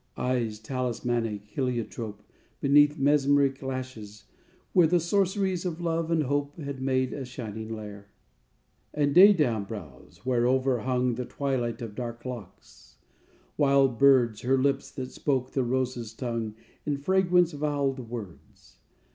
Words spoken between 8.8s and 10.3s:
_And daydawn brows,